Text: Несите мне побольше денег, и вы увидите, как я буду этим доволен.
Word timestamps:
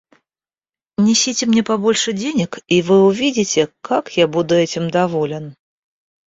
Несите 0.97 1.45
мне 1.45 1.61
побольше 1.61 2.11
денег, 2.11 2.57
и 2.67 2.81
вы 2.81 3.05
увидите, 3.05 3.71
как 3.81 4.17
я 4.17 4.27
буду 4.27 4.55
этим 4.55 4.89
доволен. 4.89 5.55